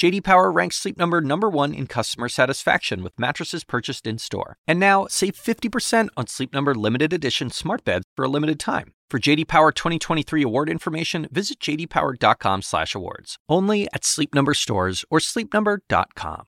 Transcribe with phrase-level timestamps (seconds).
[0.00, 4.56] JD Power ranks Sleep Number number 1 in customer satisfaction with mattresses purchased in-store.
[4.66, 8.94] And now, save 50% on Sleep Number limited edition smart beds for a limited time.
[9.10, 13.36] For JD Power 2023 award information, visit jdpower.com/awards.
[13.46, 16.44] Only at Sleep Number stores or sleepnumber.com.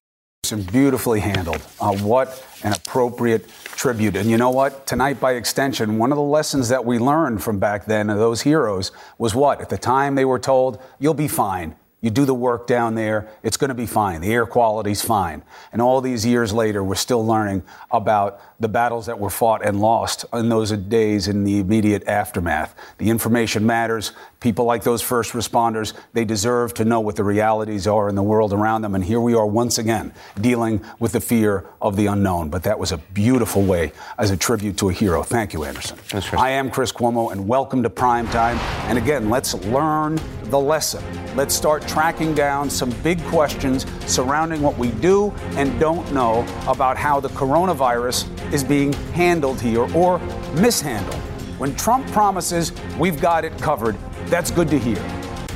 [0.50, 1.60] And beautifully handled.
[1.78, 3.46] Uh, what an appropriate
[3.76, 4.16] tribute.
[4.16, 4.86] And you know what?
[4.86, 8.40] Tonight, by extension, one of the lessons that we learned from back then of those
[8.40, 9.60] heroes was what?
[9.60, 13.30] At the time, they were told, "You'll be fine." You do the work down there,
[13.44, 14.20] it's going to be fine.
[14.20, 15.44] The air quality's fine.
[15.72, 17.62] And all these years later, we're still learning
[17.92, 22.74] about the battles that were fought and lost in those days in the immediate aftermath.
[22.98, 24.12] The information matters.
[24.42, 28.24] People like those first responders, they deserve to know what the realities are in the
[28.24, 28.96] world around them.
[28.96, 32.48] And here we are once again dealing with the fear of the unknown.
[32.48, 35.22] But that was a beautiful way as a tribute to a hero.
[35.22, 35.96] Thank you, Anderson.
[36.36, 38.58] I am Chris Cuomo, and welcome to Prime Time.
[38.88, 41.04] And again, let's learn the lesson.
[41.36, 46.96] Let's start tracking down some big questions surrounding what we do and don't know about
[46.96, 50.18] how the coronavirus is being handled here or
[50.56, 51.22] mishandled.
[51.58, 53.96] When Trump promises we've got it covered,
[54.32, 54.96] that's good to hear.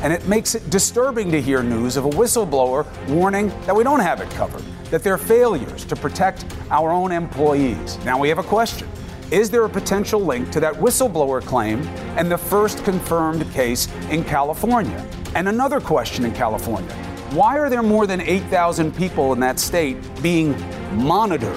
[0.02, 4.00] And it makes it disturbing to hear news of a whistleblower warning that we don't
[4.00, 7.96] have it covered, that they're failures to protect our own employees.
[8.04, 8.86] Now we have a question.
[9.30, 11.80] Is there a potential link to that whistleblower claim
[12.18, 15.08] and the first confirmed case in California?
[15.34, 16.92] And another question in California.
[17.30, 20.54] Why are there more than 8,000 people in that state being
[20.94, 21.56] monitored?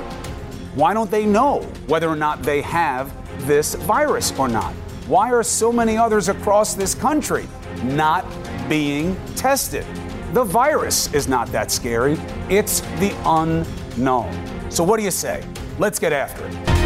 [0.73, 3.13] Why don't they know whether or not they have
[3.45, 4.73] this virus or not?
[5.09, 7.47] Why are so many others across this country
[7.81, 8.27] not
[8.69, 9.83] being tested?
[10.33, 12.13] The virus is not that scary,
[12.47, 14.31] it's the unknown.
[14.69, 15.43] So, what do you say?
[15.79, 16.78] Let's get after it.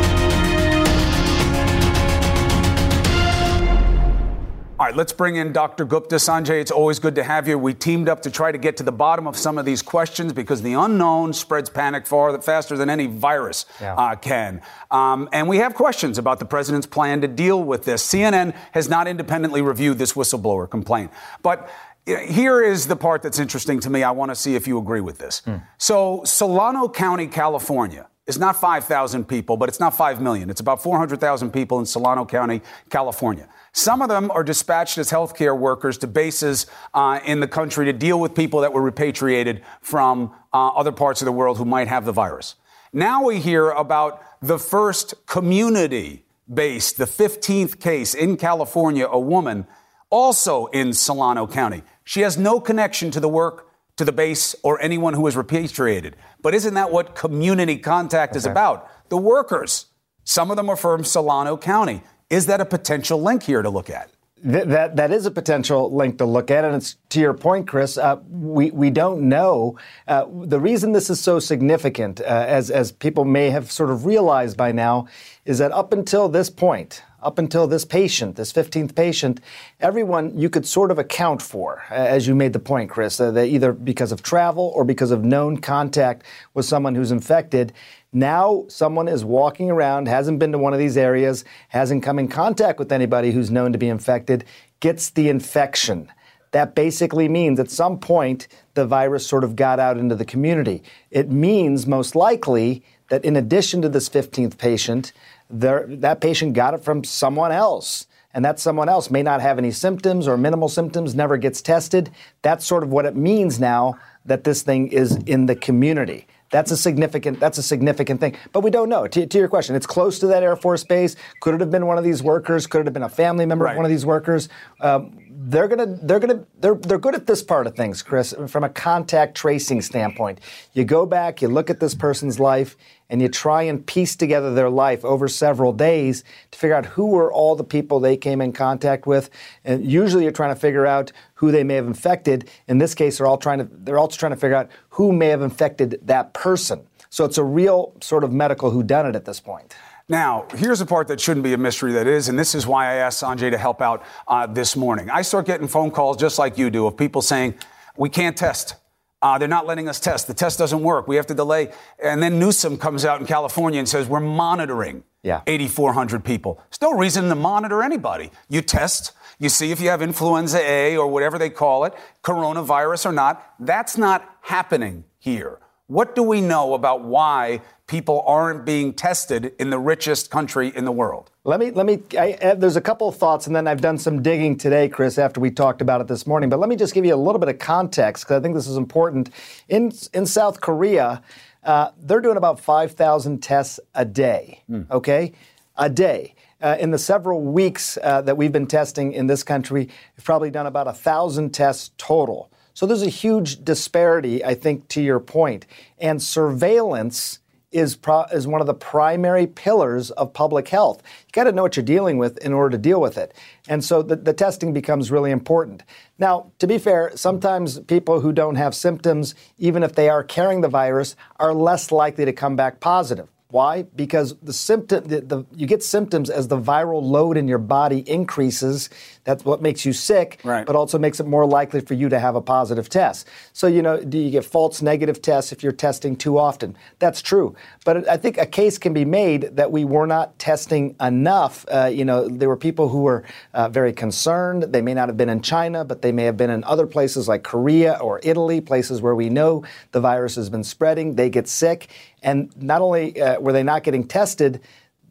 [4.84, 5.86] All right, let's bring in Dr.
[5.86, 6.16] Gupta.
[6.16, 7.58] Sanjay, it's always good to have you.
[7.58, 10.34] We teamed up to try to get to the bottom of some of these questions
[10.34, 13.96] because the unknown spreads panic far faster than any virus yeah.
[13.96, 14.62] uh, can.
[14.92, 18.06] Um, and we have questions about the president's plan to deal with this.
[18.06, 21.12] CNN has not independently reviewed this whistleblower complaint.
[21.44, 21.70] But
[22.06, 24.04] here is the part that's interesting to me.
[24.04, 25.44] I want to see if you agree with this.
[25.46, 25.60] Hmm.
[25.78, 30.50] So, Solano County, California, is not 5,000 people, but it's not 5 million.
[30.50, 33.50] It's about 400,000 people in Solano County, California.
[33.74, 37.94] Some of them are dispatched as healthcare workers to bases uh, in the country to
[37.94, 41.88] deal with people that were repatriated from uh, other parts of the world who might
[41.90, 42.56] have the virus.
[42.94, 49.66] Now we hear about the first community based, the 15th case in California, a woman
[50.10, 51.82] also in Solano County.
[52.04, 53.68] She has no connection to the work,
[53.98, 56.16] to the base, or anyone who was repatriated.
[56.42, 58.38] But isn't that what community contact okay.
[58.38, 58.90] is about?
[59.10, 59.88] The workers.
[60.24, 62.02] Some of them are from Solano County.
[62.30, 64.10] Is that a potential link here to look at?
[64.44, 67.68] Th- that that is a potential link to look at, and it's to your point,
[67.68, 67.98] Chris.
[67.98, 69.78] Uh, we we don't know
[70.08, 74.06] uh, the reason this is so significant, uh, as as people may have sort of
[74.06, 75.08] realized by now,
[75.46, 79.40] is that up until this point, up until this patient, this 15th patient,
[79.80, 83.48] everyone you could sort of account for, as you made the point, Chris, uh, that
[83.48, 86.24] either because of travel or because of known contact
[86.54, 87.74] with someone who's infected.
[88.12, 92.28] Now someone is walking around, hasn't been to one of these areas, hasn't come in
[92.28, 94.46] contact with anybody who's known to be infected,
[94.80, 96.12] gets the infection.
[96.52, 100.84] That basically means at some point the virus sort of got out into the community.
[101.10, 105.14] It means most likely that in addition to this 15th patient,
[105.60, 108.08] that patient got it from someone else.
[108.36, 112.10] And that someone else may not have any symptoms or minimal symptoms, never gets tested.
[112.42, 116.26] That's sort of what it means now that this thing is in the community.
[116.50, 117.40] That's a significant.
[117.40, 118.36] That's a significant thing.
[118.52, 119.08] But we don't know.
[119.08, 121.16] To, to, your question, it's close to that Air Force base.
[121.42, 122.68] Could it have been one of these workers?
[122.68, 123.72] Could it have been a family member right.
[123.72, 124.50] of one of these workers?
[124.80, 125.18] Um,
[125.50, 125.86] they're gonna.
[125.86, 126.46] They're gonna.
[126.60, 128.34] They're they're good at this part of things, Chris.
[128.48, 130.40] From a contact tracing standpoint,
[130.74, 132.78] you go back, you look at this person's life,
[133.10, 137.08] and you try and piece together their life over several days to figure out who
[137.08, 139.30] were all the people they came in contact with.
[139.66, 142.50] And usually you're trying to figure out who they may have infected.
[142.68, 145.28] In this case, they're all trying to they're also trying to figure out who may
[145.28, 146.88] have infected that person.
[147.10, 149.76] So it's a real sort of medical whodunit at this point.
[150.10, 152.88] Now, here's the part that shouldn't be a mystery that is, and this is why
[152.88, 155.10] I asked Sanjay to help out uh, this morning.
[155.10, 157.56] I start getting phone calls just like you do of people saying,
[157.96, 158.76] we can't test.
[159.22, 160.28] Uh, they're not letting us test.
[160.28, 161.08] The test doesn't work.
[161.08, 161.72] We have to delay.
[162.04, 165.06] And then Newsom comes out in California and says, We're monitoring.
[165.22, 165.42] Yeah.
[165.48, 166.62] 8,400 people.
[166.70, 168.32] There's no reason to monitor anybody.
[168.50, 173.06] You test, you see if you have influenza A or whatever they call it, coronavirus
[173.06, 173.54] or not.
[173.58, 175.60] That's not happening here.
[175.94, 180.86] What do we know about why people aren't being tested in the richest country in
[180.86, 181.30] the world?
[181.44, 182.02] Let me let me.
[182.18, 185.40] I, there's a couple of thoughts, and then I've done some digging today, Chris, after
[185.40, 186.50] we talked about it this morning.
[186.50, 188.66] But let me just give you a little bit of context because I think this
[188.66, 189.30] is important.
[189.70, 191.22] In in South Korea,
[191.64, 194.64] uh, they're doing about 5,000 tests a day.
[194.68, 194.90] Mm.
[194.90, 195.34] Okay,
[195.78, 196.34] a day.
[196.60, 200.50] Uh, in the several weeks uh, that we've been testing in this country, we've probably
[200.50, 202.50] done about a thousand tests total.
[202.74, 205.66] So there's a huge disparity, I think, to your point.
[206.00, 207.40] And surveillance
[207.72, 211.02] is, pro- is one of the primary pillars of public health.
[211.04, 213.34] You got to know what you're dealing with in order to deal with it.
[213.68, 215.84] And so the, the testing becomes really important.
[216.20, 220.62] Now, to be fair, sometimes people who don't have symptoms, even if they are carrying
[220.62, 223.28] the virus, are less likely to come back positive.
[223.54, 223.84] Why?
[223.84, 228.00] Because the symptom, the, the, you get symptoms as the viral load in your body
[228.10, 228.90] increases.
[229.26, 230.66] That's what makes you sick, right.
[230.66, 233.28] but also makes it more likely for you to have a positive test.
[233.54, 236.76] So, you know, do you get false negative tests if you're testing too often?
[236.98, 237.56] That's true.
[237.86, 241.64] But I think a case can be made that we were not testing enough.
[241.72, 243.24] Uh, you know, there were people who were
[243.54, 244.64] uh, very concerned.
[244.64, 247.28] They may not have been in China, but they may have been in other places
[247.28, 251.18] like Korea or Italy, places where we know the virus has been spreading.
[251.18, 251.90] They get sick.
[252.24, 254.62] And not only uh, were they not getting tested,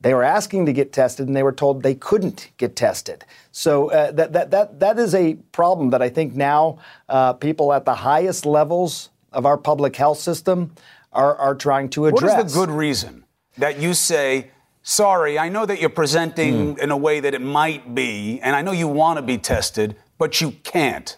[0.01, 3.25] they were asking to get tested and they were told they couldn't get tested.
[3.53, 6.79] So uh, that, that, that, that is a problem that I think now
[7.09, 10.73] uh, people at the highest levels of our public health system
[11.13, 12.37] are, are trying to address.
[12.37, 13.25] What is the good reason
[13.59, 14.51] that you say,
[14.83, 16.79] sorry, I know that you're presenting mm.
[16.79, 19.97] in a way that it might be, and I know you want to be tested,
[20.19, 21.17] but you can't?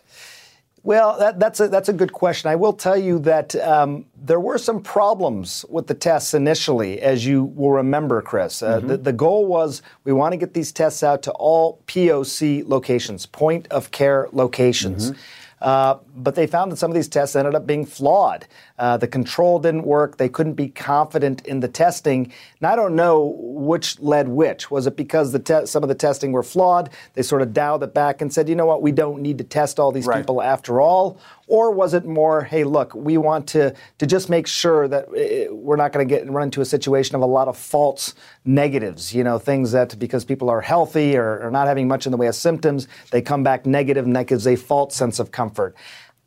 [0.84, 2.50] Well, that, that's a that's a good question.
[2.50, 7.25] I will tell you that um, there were some problems with the tests initially, as
[7.25, 8.62] you will remember, Chris.
[8.62, 8.88] Uh, mm-hmm.
[8.88, 13.25] the, the goal was we want to get these tests out to all POC locations,
[13.25, 15.10] point of care locations.
[15.10, 15.20] Mm-hmm.
[15.62, 18.46] Uh, but they found that some of these tests ended up being flawed.
[18.76, 20.16] Uh, the control didn't work.
[20.16, 22.32] They couldn't be confident in the testing.
[22.60, 24.70] And I don't know which led which.
[24.70, 26.90] Was it because the te- some of the testing were flawed?
[27.12, 29.44] They sort of dialed it back and said, you know what, we don't need to
[29.44, 30.18] test all these right.
[30.18, 31.18] people after all.
[31.46, 35.54] Or was it more, hey, look, we want to, to just make sure that uh,
[35.54, 39.14] we're not going to get run into a situation of a lot of false negatives,
[39.14, 42.18] you know, things that because people are healthy or, or not having much in the
[42.18, 45.76] way of symptoms, they come back negative and that gives a false sense of comfort.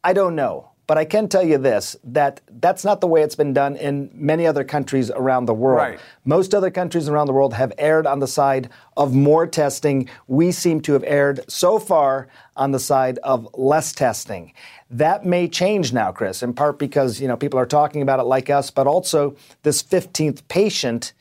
[0.03, 0.71] I don't know.
[0.87, 4.09] But I can tell you this that that's not the way it's been done in
[4.13, 5.79] many other countries around the world.
[5.79, 5.99] Right.
[6.23, 10.09] Most other countries around the world have erred on the side of more testing.
[10.27, 14.53] We seem to have erred so far on the side of less testing.
[14.89, 18.23] That may change now, Chris, in part because, you know, people are talking about it
[18.23, 21.11] like us, but also this 15th patient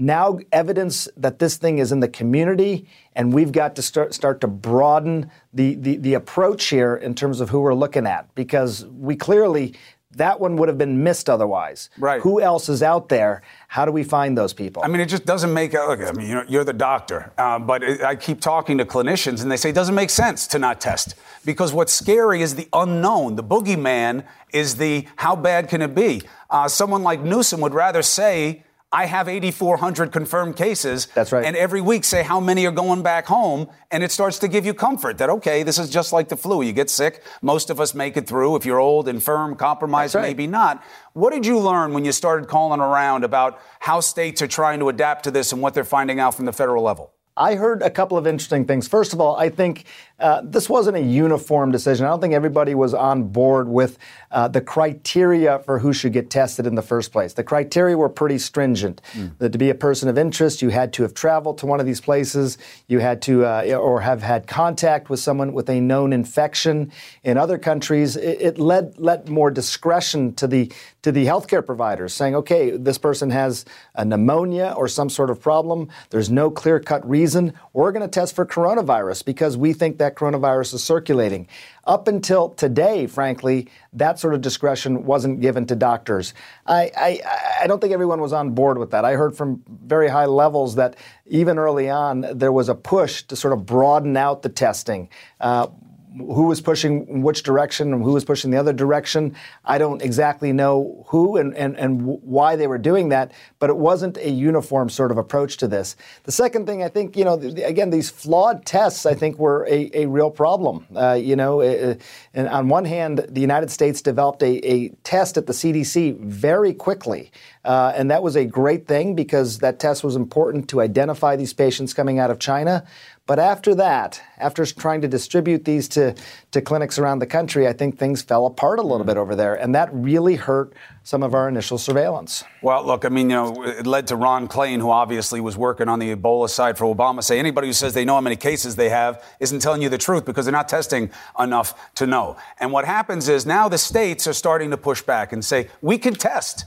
[0.00, 4.40] now evidence that this thing is in the community, and we've got to start, start
[4.40, 8.86] to broaden the, the, the approach here in terms of who we're looking at because
[8.86, 9.74] we clearly
[10.16, 11.88] that one would have been missed otherwise.
[11.96, 12.20] Right.
[12.22, 13.42] Who else is out there?
[13.68, 14.82] How do we find those people?
[14.82, 15.72] I mean, it just doesn't make.
[15.72, 19.42] Look, I mean, you're, you're the doctor, uh, but it, I keep talking to clinicians,
[19.42, 21.14] and they say it doesn't make sense to not test
[21.44, 23.36] because what's scary is the unknown.
[23.36, 26.22] The boogeyman is the how bad can it be?
[26.48, 31.06] Uh, someone like Newsom would rather say I have 8,400 confirmed cases.
[31.14, 31.44] That's right.
[31.44, 33.68] And every week say how many are going back home.
[33.92, 36.62] And it starts to give you comfort that, okay, this is just like the flu.
[36.62, 37.22] You get sick.
[37.40, 38.56] Most of us make it through.
[38.56, 40.22] If you're old, infirm, compromised, right.
[40.22, 40.82] maybe not.
[41.12, 44.88] What did you learn when you started calling around about how states are trying to
[44.88, 47.12] adapt to this and what they're finding out from the federal level?
[47.40, 48.86] I heard a couple of interesting things.
[48.86, 49.86] First of all, I think
[50.18, 52.04] uh, this wasn't a uniform decision.
[52.04, 53.96] I don't think everybody was on board with
[54.30, 57.32] uh, the criteria for who should get tested in the first place.
[57.32, 59.00] The criteria were pretty stringent.
[59.12, 59.38] Mm.
[59.38, 61.86] That to be a person of interest, you had to have traveled to one of
[61.86, 66.12] these places, you had to, uh, or have had contact with someone with a known
[66.12, 66.92] infection.
[67.24, 70.70] In other countries, it, it led let more discretion to the
[71.02, 73.64] to the healthcare providers, saying, okay, this person has
[73.94, 75.88] a pneumonia or some sort of problem.
[76.10, 77.54] There's no clear cut reason.
[77.72, 81.48] We're going to test for coronavirus because we think that coronavirus is circulating.
[81.84, 86.34] Up until today, frankly, that sort of discretion wasn't given to doctors.
[86.66, 87.20] I, I,
[87.62, 89.04] I don't think everyone was on board with that.
[89.04, 93.36] I heard from very high levels that even early on, there was a push to
[93.36, 95.08] sort of broaden out the testing.
[95.40, 95.68] Uh,
[96.16, 99.36] who was pushing which direction and who was pushing the other direction.
[99.64, 103.76] I don't exactly know who and, and, and why they were doing that, but it
[103.76, 105.96] wasn't a uniform sort of approach to this.
[106.24, 109.90] The second thing, I think, you know, again, these flawed tests, I think, were a,
[109.94, 110.86] a real problem.
[110.94, 111.94] Uh, you know, uh,
[112.34, 116.74] and on one hand, the United States developed a, a test at the CDC very
[116.74, 117.30] quickly.
[117.64, 121.52] Uh, and that was a great thing because that test was important to identify these
[121.52, 122.84] patients coming out of China.
[123.30, 126.16] But after that, after trying to distribute these to,
[126.50, 129.06] to clinics around the country, I think things fell apart a little mm.
[129.06, 129.54] bit over there.
[129.54, 130.72] And that really hurt
[131.04, 132.42] some of our initial surveillance.
[132.60, 135.88] Well, look, I mean, you know, it led to Ron Klain, who obviously was working
[135.88, 138.74] on the Ebola side for Obama, say anybody who says they know how many cases
[138.74, 141.08] they have isn't telling you the truth because they're not testing
[141.38, 142.36] enough to know.
[142.58, 145.98] And what happens is now the states are starting to push back and say, we
[145.98, 146.64] can test.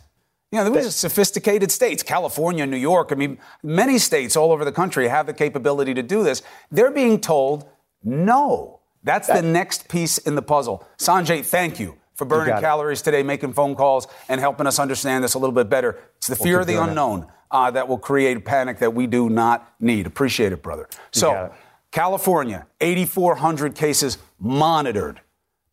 [0.54, 3.12] You know, there was sophisticated states, California, New York.
[3.12, 6.44] I mean, many states all over the country have the capability to do this.
[6.70, 7.68] They're being told
[8.04, 8.82] no.
[9.02, 10.88] That's the next piece in the puzzle.
[11.00, 15.34] Sanjay, thank you for burning calories today, making phone calls, and helping us understand this
[15.34, 15.98] a little bit better.
[16.18, 19.32] It's the fear we'll of the unknown uh, that will create panic that we do
[19.32, 20.06] not need.
[20.06, 20.88] Appreciate it, brother.
[21.16, 21.54] You so,
[21.90, 25.20] California, 8,400 cases monitored.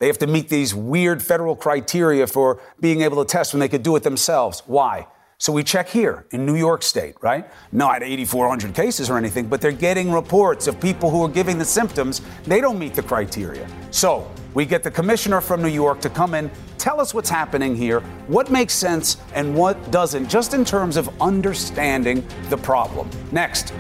[0.00, 3.68] They have to meet these weird federal criteria for being able to test when they
[3.68, 4.62] could do it themselves.
[4.66, 5.06] Why?
[5.36, 7.50] So we check here in New York State, right?
[7.70, 11.64] Not 8,400 cases or anything, but they're getting reports of people who are giving the
[11.64, 12.22] symptoms.
[12.44, 13.68] They don't meet the criteria.
[13.90, 17.76] So we get the commissioner from New York to come in, tell us what's happening
[17.76, 23.08] here, what makes sense and what doesn't, just in terms of understanding the problem.
[23.32, 23.72] Next.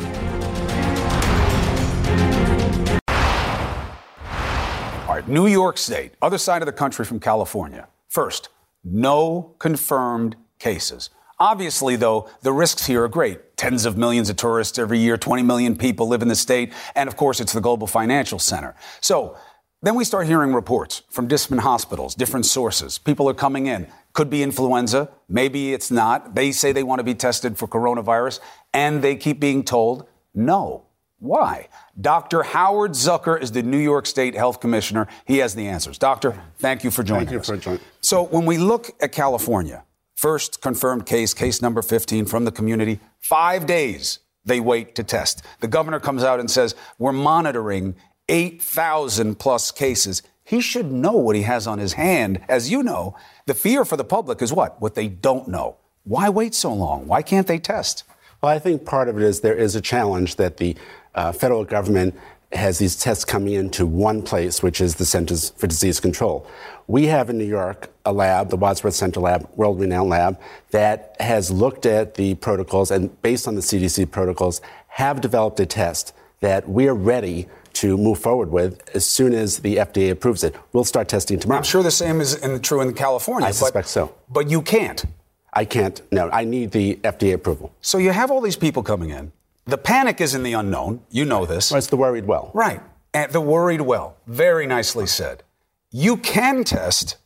[5.28, 7.88] New York State, other side of the country from California.
[8.08, 8.48] First,
[8.84, 11.10] no confirmed cases.
[11.38, 13.56] Obviously, though, the risks here are great.
[13.56, 17.08] Tens of millions of tourists every year, 20 million people live in the state, and
[17.08, 18.74] of course, it's the global financial center.
[19.00, 19.36] So,
[19.82, 22.98] then we start hearing reports from different hospitals, different sources.
[22.98, 23.86] People are coming in.
[24.12, 26.34] Could be influenza, maybe it's not.
[26.34, 28.40] They say they want to be tested for coronavirus,
[28.74, 30.84] and they keep being told no.
[31.20, 31.68] Why?
[32.00, 32.42] Dr.
[32.42, 35.06] Howard Zucker is the New York State Health Commissioner.
[35.26, 35.98] He has the answers.
[35.98, 37.46] Doctor, thank you for joining thank you us.
[37.46, 37.80] For joining.
[38.00, 39.84] So, when we look at California,
[40.16, 45.44] first confirmed case, case number 15 from the community, five days they wait to test.
[45.60, 47.96] The governor comes out and says, We're monitoring
[48.30, 50.22] 8,000 plus cases.
[50.42, 52.40] He should know what he has on his hand.
[52.48, 53.14] As you know,
[53.46, 54.80] the fear for the public is what?
[54.80, 55.76] What they don't know.
[56.04, 57.06] Why wait so long?
[57.06, 58.04] Why can't they test?
[58.42, 60.76] Well, I think part of it is there is a challenge that the
[61.14, 62.14] uh, federal government
[62.52, 66.46] has these tests coming into one place, which is the Centers for Disease Control.
[66.88, 70.40] We have in New York a lab, the Wadsworth Center Lab, world renowned lab,
[70.72, 75.66] that has looked at the protocols and based on the CDC protocols, have developed a
[75.66, 80.42] test that we are ready to move forward with as soon as the FDA approves
[80.42, 80.56] it.
[80.72, 81.58] We'll start testing tomorrow.
[81.58, 83.46] I'm sure the same is in, true in California.
[83.46, 84.14] I suspect but, so.
[84.28, 85.04] But you can't.
[85.52, 86.00] I can't.
[86.12, 87.72] No, I need the FDA approval.
[87.80, 89.32] So you have all these people coming in.
[89.66, 91.02] The panic is in the unknown.
[91.10, 91.70] You know this.
[91.70, 92.50] Well, it's the worried well.
[92.54, 92.80] Right.
[93.12, 94.16] And the worried well.
[94.26, 95.42] Very nicely said.
[95.90, 97.16] You can test,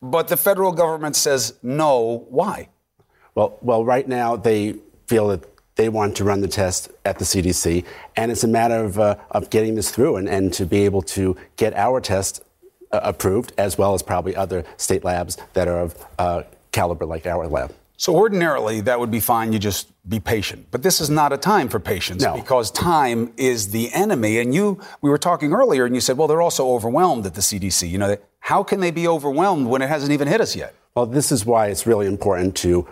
[0.00, 2.26] but the federal government says no.
[2.30, 2.68] Why?
[3.34, 5.44] Well, well, right now they feel that
[5.76, 7.84] they want to run the test at the CDC,
[8.16, 11.02] and it's a matter of, uh, of getting this through and, and to be able
[11.02, 12.42] to get our test
[12.92, 17.26] uh, approved, as well as probably other state labs that are of uh, caliber like
[17.26, 17.74] our lab.
[17.96, 19.52] So ordinarily that would be fine.
[19.52, 20.66] You just be patient.
[20.70, 22.34] But this is not a time for patience no.
[22.34, 24.38] because time is the enemy.
[24.38, 27.40] And you, we were talking earlier, and you said, well, they're also overwhelmed at the
[27.40, 27.88] CDC.
[27.88, 30.74] You know, how can they be overwhelmed when it hasn't even hit us yet?
[30.94, 32.86] Well, this is why it's really important to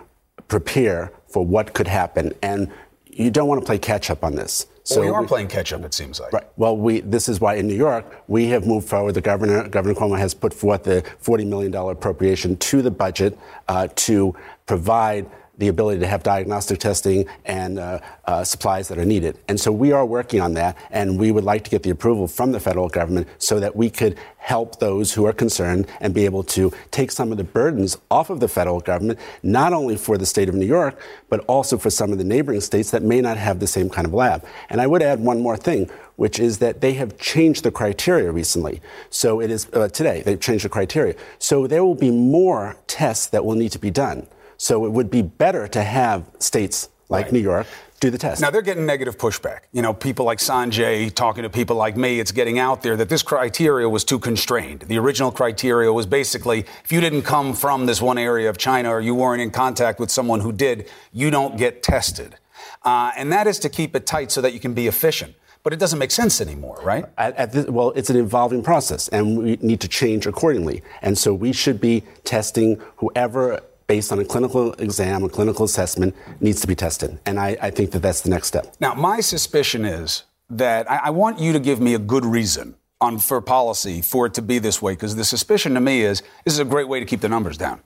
[0.47, 2.71] prepare for what could happen, and
[3.05, 4.67] you don't want to play catch up on this.
[4.83, 5.83] So well, we are we, playing catch up.
[5.83, 6.33] It seems like.
[6.33, 6.47] Right.
[6.57, 9.13] Well, we this is why in New York we have moved forward.
[9.13, 13.37] The governor, Governor Cuomo, has put forth the forty million dollar appropriation to the budget
[13.67, 14.35] uh, to
[14.65, 19.37] provide the ability to have diagnostic testing and uh, uh, supplies that are needed.
[19.47, 22.27] And so we are working on that, and we would like to get the approval
[22.27, 26.25] from the federal government so that we could help those who are concerned and be
[26.25, 30.17] able to take some of the burdens off of the federal government, not only for
[30.17, 33.21] the state of New York, but also for some of the neighboring states that may
[33.21, 34.43] not have the same kind of lab.
[34.69, 38.31] And I would add one more thing, which is that they have changed the criteria
[38.31, 38.81] recently.
[39.11, 41.15] So it is uh, today, they've changed the criteria.
[41.37, 44.27] So there will be more tests that will need to be done.
[44.63, 47.33] So it would be better to have states like right.
[47.33, 47.67] New York
[47.99, 48.41] do the test.
[48.41, 49.63] Now they're getting negative pushback.
[49.73, 53.09] You know, people like Sanjay talking to people like me, it's getting out there that
[53.09, 54.83] this criteria was too constrained.
[54.83, 58.89] The original criteria was basically if you didn't come from this one area of China
[58.89, 62.37] or you weren't in contact with someone who did, you don't get tested.
[62.83, 65.35] Uh, and that is to keep it tight so that you can be efficient.
[65.63, 67.05] but it doesn't make sense anymore, right?
[67.17, 70.83] At, at this, well, it's an evolving process, and we need to change accordingly.
[71.01, 76.15] And so we should be testing whoever based on a clinical exam, a clinical assessment,
[76.39, 77.19] needs to be tested.
[77.25, 78.75] And I, I think that that's the next step.
[78.79, 82.75] Now, my suspicion is that I, I want you to give me a good reason
[83.01, 86.21] on for policy for it to be this way, because the suspicion to me is
[86.45, 87.81] this is a great way to keep the numbers down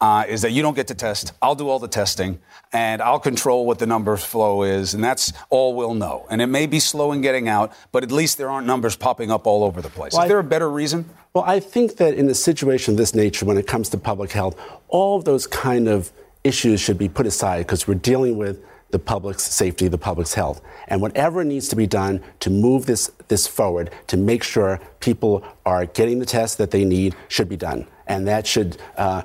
[0.00, 1.32] uh, is that you don't get to test.
[1.40, 2.40] I'll do all the testing,
[2.72, 6.26] and I'll control what the number flow is, and that's all we'll know.
[6.30, 9.30] And it may be slow in getting out, but at least there aren't numbers popping
[9.30, 10.12] up all over the place.
[10.12, 11.08] Well, is there a better reason?
[11.34, 14.30] Well, I think that in a situation of this nature, when it comes to public
[14.30, 16.12] health, all of those kind of
[16.44, 20.62] issues should be put aside because we're dealing with the public's safety, the public's health.
[20.86, 25.44] And whatever needs to be done to move this, this forward, to make sure people
[25.66, 27.88] are getting the tests that they need, should be done.
[28.06, 29.22] And that should uh,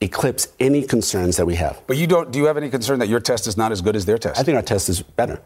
[0.00, 1.80] eclipse any concerns that we have.
[1.86, 2.32] But you don't.
[2.32, 4.40] Do you have any concern that your test is not as good as their test?
[4.40, 5.40] I think our test is better.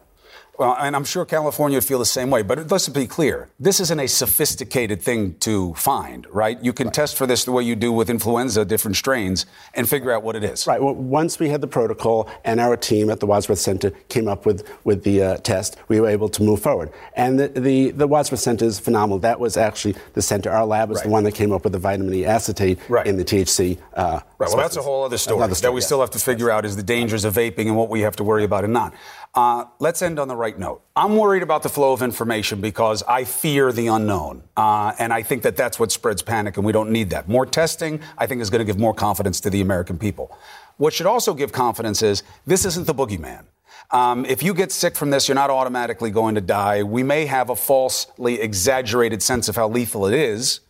[0.58, 2.42] Well, and I'm sure California would feel the same way.
[2.42, 6.62] But let's be clear: this isn't a sophisticated thing to find, right?
[6.62, 6.94] You can right.
[6.94, 10.36] test for this the way you do with influenza, different strains, and figure out what
[10.36, 10.66] it is.
[10.66, 10.82] Right.
[10.82, 14.46] Well, once we had the protocol, and our team at the Wadsworth Center came up
[14.46, 16.90] with with the uh, test, we were able to move forward.
[17.14, 19.18] And the, the, the Wadsworth Center is phenomenal.
[19.20, 20.50] That was actually the center.
[20.50, 21.04] Our lab was right.
[21.04, 23.06] the one that came up with the vitamin E acetate right.
[23.06, 23.78] in the THC.
[23.94, 24.48] Uh, right.
[24.48, 25.86] Well, that's a whole other story, story that we yeah.
[25.86, 28.24] still have to figure out is the dangers of vaping and what we have to
[28.24, 28.94] worry about and not.
[29.36, 30.80] Uh, let's end on the right note.
[30.96, 34.42] I'm worried about the flow of information because I fear the unknown.
[34.56, 37.28] Uh, and I think that that's what spreads panic, and we don't need that.
[37.28, 40.36] More testing, I think, is going to give more confidence to the American people.
[40.78, 43.44] What should also give confidence is this isn't the boogeyman.
[43.90, 46.82] Um, if you get sick from this, you're not automatically going to die.
[46.82, 50.60] We may have a falsely exaggerated sense of how lethal it is.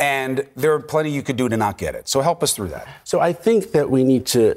[0.00, 2.08] And there are plenty you could do to not get it.
[2.08, 2.86] So help us through that.
[3.04, 4.56] So I think that we need to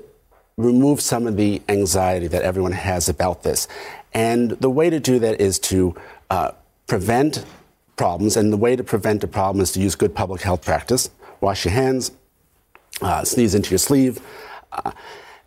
[0.58, 3.68] remove some of the anxiety that everyone has about this.
[4.14, 5.96] And the way to do that is to
[6.30, 6.52] uh,
[6.88, 7.46] prevent
[7.96, 8.36] problems.
[8.36, 11.10] And the way to prevent a problem is to use good public health practice.
[11.40, 12.12] Wash your hands,
[13.02, 14.22] uh, sneeze into your sleeve.
[14.72, 14.92] Uh,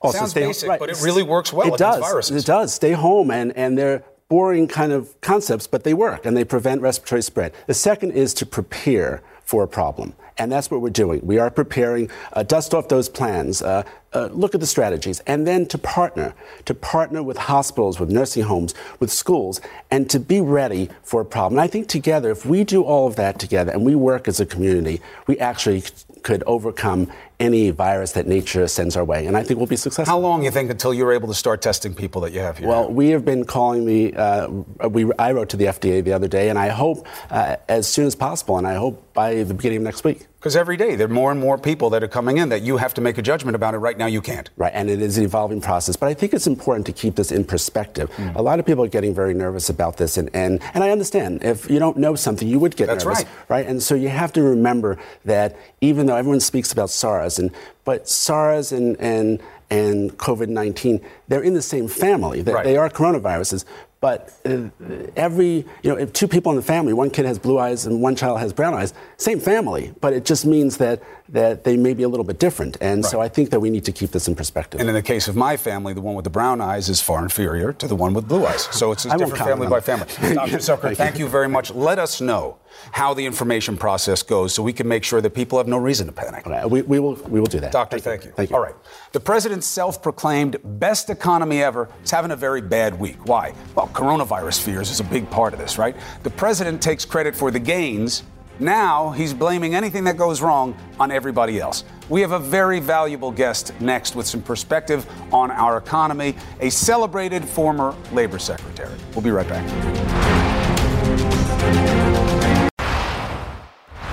[0.00, 0.78] also Sounds stay, basic, right.
[0.78, 2.00] but it really works well it does.
[2.00, 2.42] viruses.
[2.42, 2.74] It does.
[2.74, 6.82] Stay home, and, and they're boring kind of concepts, but they work, and they prevent
[6.82, 7.54] respiratory spread.
[7.66, 10.14] The second is to prepare for a problem.
[10.36, 11.20] And that's what we're doing.
[11.24, 13.84] We are preparing, uh, dust off those plans, uh,
[14.14, 18.44] uh, look at the strategies, and then to partner, to partner with hospitals, with nursing
[18.44, 21.58] homes, with schools, and to be ready for a problem.
[21.58, 24.40] And I think together, if we do all of that together and we work as
[24.40, 25.82] a community, we actually
[26.22, 29.26] could overcome any virus that nature sends our way.
[29.26, 30.12] And I think we'll be successful.
[30.12, 32.58] How long do you think until you're able to start testing people that you have
[32.58, 32.68] here?
[32.68, 34.14] Well, we have been calling the.
[34.14, 34.48] Uh,
[34.88, 38.06] we I wrote to the FDA the other day, and I hope uh, as soon
[38.06, 40.26] as possible, and I hope by the beginning of next week.
[40.44, 42.76] Because every day there are more and more people that are coming in that you
[42.76, 43.78] have to make a judgment about it.
[43.78, 44.50] Right now, you can't.
[44.58, 45.96] Right, and it is an evolving process.
[45.96, 48.10] But I think it's important to keep this in perspective.
[48.16, 48.34] Mm.
[48.36, 51.42] A lot of people are getting very nervous about this, and, and, and I understand.
[51.42, 53.20] If you don't know something, you would get That's nervous.
[53.20, 53.48] Right.
[53.48, 53.66] right.
[53.66, 57.50] And so you have to remember that even though everyone speaks about SARS, and
[57.86, 62.42] but SARS and, and and COVID 19, they're in the same family.
[62.42, 62.64] They, right.
[62.64, 63.64] they are coronaviruses.
[64.04, 64.68] But uh,
[65.16, 68.02] every, you know, if two people in the family, one kid has blue eyes and
[68.02, 71.94] one child has brown eyes, same family, but it just means that, that they may
[71.94, 72.76] be a little bit different.
[72.82, 73.10] And right.
[73.10, 74.78] so I think that we need to keep this in perspective.
[74.78, 77.22] And in the case of my family, the one with the brown eyes is far
[77.22, 78.68] inferior to the one with blue eyes.
[78.72, 80.04] So it's a different family by family.
[80.34, 80.58] Dr.
[80.58, 81.72] Zucker, thank you very much.
[81.72, 82.58] Let us know
[82.92, 86.06] how the information process goes so we can make sure that people have no reason
[86.06, 86.46] to panic.
[86.46, 87.72] Right, we, we, will, we will do that.
[87.72, 88.30] Doctor, thank, thank you.
[88.30, 88.34] you.
[88.36, 88.56] Thank you.
[88.56, 88.74] All right.
[89.12, 93.26] The president's self proclaimed best economy ever is having a very bad week.
[93.26, 93.54] Why?
[93.74, 95.96] Well, coronavirus fears is a big part of this, right?
[96.22, 98.22] The president takes credit for the gains.
[98.60, 101.82] Now he's blaming anything that goes wrong on everybody else.
[102.08, 107.44] We have a very valuable guest next with some perspective on our economy, a celebrated
[107.44, 108.96] former labor secretary.
[109.12, 109.64] We'll be right back.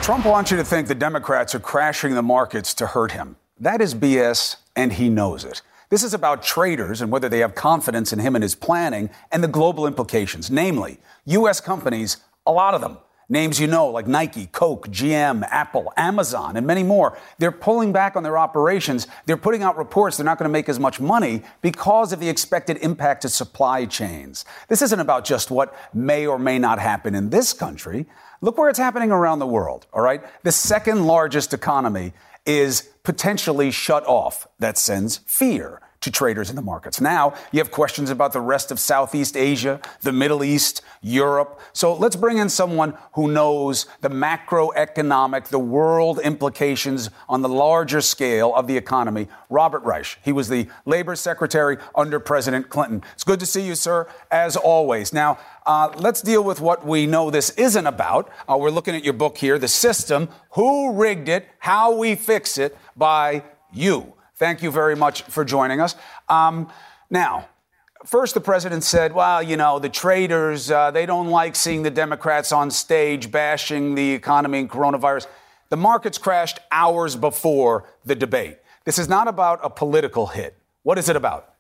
[0.02, 3.36] Trump wants you to think the Democrats are crashing the markets to hurt him.
[3.60, 5.62] That is BS, and he knows it.
[5.90, 9.44] This is about traders and whether they have confidence in him and his planning and
[9.44, 11.62] the global implications, namely, U.S.
[11.62, 12.98] companies, a lot of them.
[13.30, 17.18] Names you know, like Nike, Coke, GM, Apple, Amazon, and many more.
[17.38, 19.08] They're pulling back on their operations.
[19.28, 22.28] They're putting out reports they're not going to make as much money because of the
[22.28, 24.46] expected impact to supply chains.
[24.68, 28.08] This isn't about just what may or may not happen in this country.
[28.42, 30.22] Look where it's happening around the world, all right?
[30.44, 32.14] The second largest economy
[32.46, 34.48] is potentially shut off.
[34.60, 35.81] That sends fear.
[36.02, 37.00] To traders in the markets.
[37.00, 41.60] Now you have questions about the rest of Southeast Asia, the Middle East, Europe.
[41.74, 48.02] So let's bring in someone who knows the macroeconomic, the world implications on the larger
[48.02, 50.18] scale of the economy, Robert Reich.
[50.24, 53.04] He was the labor secretary under President Clinton.
[53.14, 55.14] It's good to see you, sir, as always.
[55.14, 58.32] Now, uh, let's deal with what we know this isn't about.
[58.50, 62.58] Uh, we're looking at your book here, The System Who Rigged It, How We Fix
[62.58, 64.14] It by You.
[64.42, 65.96] Thank you very much for joining us.
[66.28, 66.68] Um,
[67.12, 67.48] now,
[68.04, 71.92] First, the president said, well, you know, the traders, uh, they don't like seeing the
[71.92, 75.28] Democrats on stage bashing the economy and coronavirus.
[75.70, 78.58] The markets crashed hours before the debate.
[78.86, 80.58] This is not about a political hit.
[80.82, 81.51] What is it about?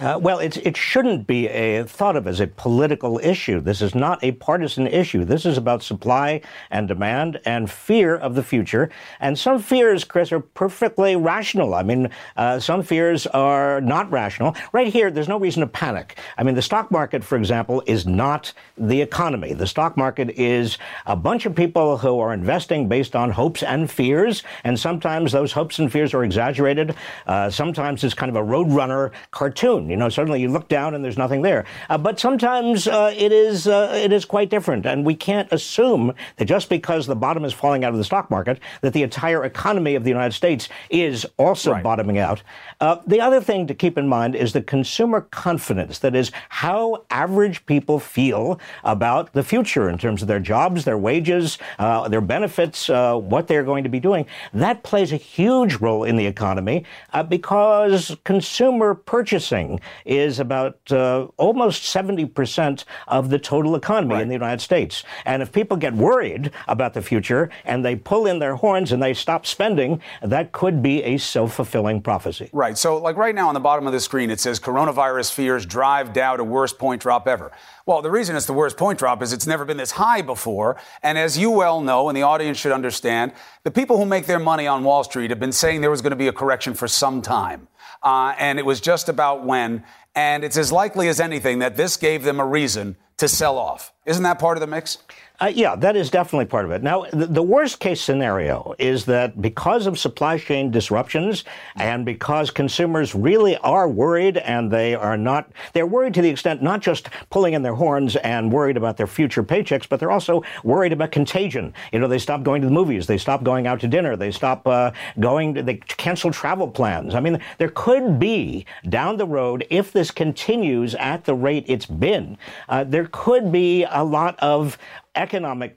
[0.00, 3.60] Uh, well, it shouldn't be a, thought of as a political issue.
[3.60, 5.24] This is not a partisan issue.
[5.24, 8.90] This is about supply and demand and fear of the future.
[9.18, 11.74] And some fears, Chris, are perfectly rational.
[11.74, 14.54] I mean, uh, some fears are not rational.
[14.72, 16.16] Right here, there's no reason to panic.
[16.36, 19.52] I mean, the stock market, for example, is not the economy.
[19.52, 23.90] The stock market is a bunch of people who are investing based on hopes and
[23.90, 24.44] fears.
[24.62, 26.94] And sometimes those hopes and fears are exaggerated.
[27.26, 29.87] Uh, sometimes it's kind of a roadrunner cartoon.
[29.90, 31.64] You know, suddenly you look down and there's nothing there.
[31.88, 36.14] Uh, but sometimes uh, it is uh, it is quite different, and we can't assume
[36.36, 39.44] that just because the bottom is falling out of the stock market, that the entire
[39.44, 41.82] economy of the United States is also right.
[41.82, 42.42] bottoming out.
[42.80, 45.98] Uh, the other thing to keep in mind is the consumer confidence.
[45.98, 50.98] That is how average people feel about the future in terms of their jobs, their
[50.98, 54.26] wages, uh, their benefits, uh, what they're going to be doing.
[54.52, 56.84] That plays a huge role in the economy
[57.28, 64.22] because consumer purchasing is about uh, almost 70% of the total economy right.
[64.22, 65.04] in the United States.
[65.24, 69.02] And if people get worried about the future and they pull in their horns and
[69.02, 72.50] they stop spending, that could be a self fulfilling prophecy.
[72.52, 72.76] Right.
[72.76, 76.12] So, like right now on the bottom of the screen, it says coronavirus fears drive
[76.12, 77.52] Dow to worst point drop ever.
[77.86, 80.76] Well, the reason it's the worst point drop is it's never been this high before.
[81.02, 84.38] And as you well know, and the audience should understand, the people who make their
[84.38, 86.86] money on Wall Street have been saying there was going to be a correction for
[86.86, 87.68] some time.
[88.02, 89.84] Uh, and it was just about when.
[90.14, 93.92] And it's as likely as anything that this gave them a reason to sell off.
[94.06, 94.98] Isn't that part of the mix?
[95.40, 96.82] Uh, yeah, that is definitely part of it.
[96.82, 101.44] Now, the, the, worst case scenario is that because of supply chain disruptions
[101.76, 106.60] and because consumers really are worried and they are not, they're worried to the extent
[106.60, 110.42] not just pulling in their horns and worried about their future paychecks, but they're also
[110.64, 111.72] worried about contagion.
[111.92, 114.32] You know, they stop going to the movies, they stop going out to dinner, they
[114.32, 117.14] stop uh, going, to, they cancel travel plans.
[117.14, 121.86] I mean, there could be down the road, if this continues at the rate it's
[121.86, 122.36] been,
[122.68, 124.78] uh, there could be a lot of
[125.14, 125.74] economic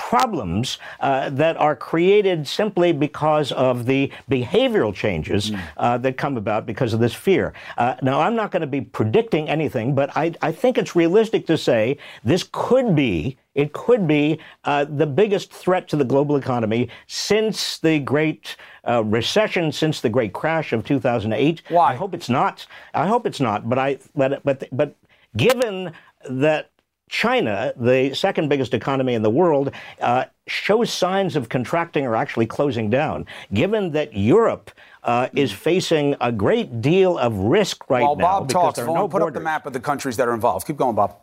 [0.00, 5.60] problems uh, that are created simply because of the behavioral changes mm.
[5.76, 7.52] uh, that come about because of this fear.
[7.76, 11.46] Uh, now, I'm not going to be predicting anything, but I, I, think it's realistic
[11.48, 13.36] to say this could be.
[13.54, 18.56] It could be uh, the biggest threat to the global economy since the Great
[18.88, 21.62] uh, Recession, since the Great Crash of 2008.
[21.68, 21.92] Why?
[21.92, 22.66] I hope it's not.
[22.94, 23.68] I hope it's not.
[23.68, 23.98] But I.
[24.14, 24.96] But but but
[25.36, 25.92] given
[26.28, 26.70] that
[27.08, 32.46] China, the second biggest economy in the world, uh, shows signs of contracting or actually
[32.46, 33.26] closing down.
[33.52, 34.70] Given that Europe
[35.02, 38.40] uh, is facing a great deal of risk right While now.
[38.40, 39.28] Bob talks, there are no put borders.
[39.28, 40.66] up the map of the countries that are involved.
[40.66, 41.16] Keep going, Bob.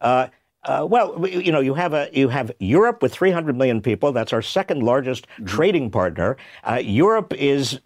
[0.00, 0.28] Uh,
[0.64, 4.12] uh, well, you know, you have a you have Europe with 300 million people.
[4.12, 5.46] That's our second largest mm-hmm.
[5.46, 6.36] trading partner.
[6.62, 7.80] Uh, Europe is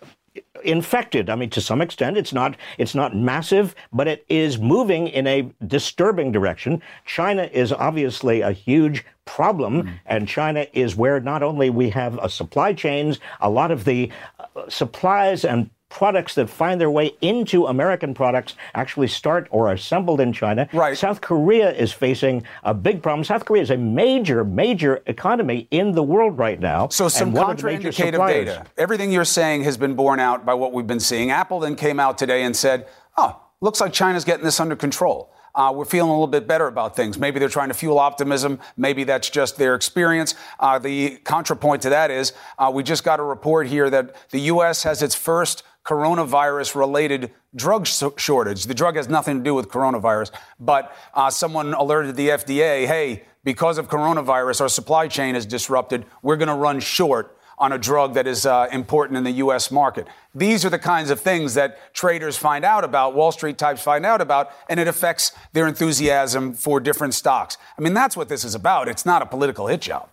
[0.64, 1.31] infected.
[1.31, 5.27] I mean, to some extent, it's not it's not massive, but it is moving in
[5.27, 6.83] a disturbing direction.
[7.05, 9.92] China is obviously a huge problem, mm.
[10.07, 14.11] and China is where not only we have a supply chains, a lot of the
[14.38, 19.74] uh, supplies and products that find their way into American products actually start or are
[19.74, 20.68] assembled in China.
[20.72, 20.98] Right.
[20.98, 23.22] South Korea is facing a big problem.
[23.22, 26.88] South Korea is a major, major economy in the world right now.
[26.88, 28.66] So some contraindicative data.
[28.76, 31.30] Everything you're saying has been borne out by what we've been seeing.
[31.30, 35.33] Apple then came out today and said, oh, looks like China's getting this under control.
[35.54, 37.16] Uh, we're feeling a little bit better about things.
[37.16, 38.59] Maybe they're trying to fuel optimism.
[38.76, 40.35] Maybe that's just their experience.
[40.59, 44.40] Uh, the contrapoint to that is uh, we just got a report here that the
[44.40, 44.83] U.S.
[44.83, 48.64] has its first coronavirus related drug shortage.
[48.64, 53.25] The drug has nothing to do with coronavirus, but uh, someone alerted the FDA hey,
[53.44, 56.07] because of coronavirus, our supply chain is disrupted.
[56.23, 59.70] We're going to run short on a drug that is uh, important in the U.S.
[59.70, 60.09] market.
[60.35, 64.05] These are the kinds of things that traders find out about, Wall Street types find
[64.05, 67.57] out about, and it affects their enthusiasm for different stocks.
[67.79, 68.88] I mean, that's what this is about.
[68.88, 70.09] It's not a political hit job.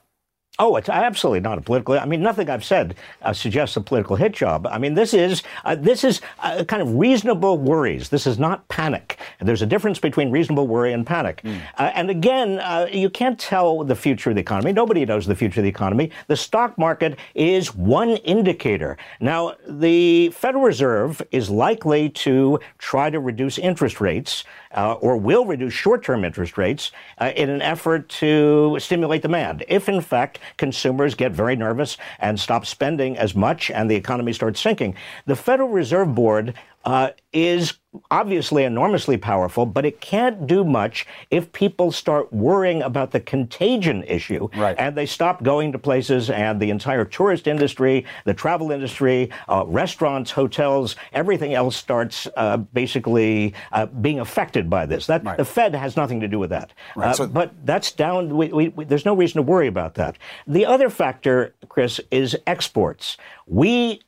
[0.61, 1.97] Oh, it's absolutely not a political.
[1.97, 2.93] I mean, nothing I've said
[3.23, 4.67] uh, suggests a political hit job.
[4.67, 8.09] I mean, this is uh, this is uh, kind of reasonable worries.
[8.09, 9.17] This is not panic.
[9.39, 11.41] There's a difference between reasonable worry and panic.
[11.41, 11.61] Mm.
[11.79, 14.71] and again, uh, you can't tell the future of the economy.
[14.71, 16.11] Nobody knows the future of the economy.
[16.27, 18.97] The stock market is one indicator.
[19.19, 24.43] Now, the Federal Reserve is likely to try to reduce interest rates
[24.75, 29.63] uh, or will reduce short-term interest rates uh, in an effort to stimulate demand.
[29.67, 34.33] If, in fact, consumers get very nervous and stop spending as much and the economy
[34.33, 36.53] starts sinking, the Federal Reserve Board
[36.85, 37.73] uh, is
[38.09, 44.03] obviously enormously powerful, but it can't do much if people start worrying about the contagion
[44.03, 44.75] issue right.
[44.79, 49.65] and they stop going to places and the entire tourist industry, the travel industry, uh,
[49.67, 55.07] restaurants, hotels, everything else starts uh, basically uh, being affected by this.
[55.07, 55.37] That right.
[55.37, 56.71] the Fed has nothing to do with that.
[56.95, 57.09] Right.
[57.09, 58.35] Uh, so, but that's down.
[58.37, 60.17] We, we, we, there's no reason to worry about that.
[60.47, 63.17] The other factor, Chris, is exports.
[63.47, 64.01] We